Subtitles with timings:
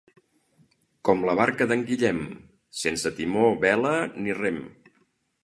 [1.09, 2.23] Com la barca d'en Guillem,
[2.85, 4.61] sense timó, vela ni rem.